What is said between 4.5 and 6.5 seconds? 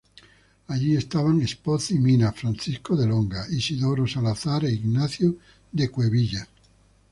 e Ignacio de Cuevillas.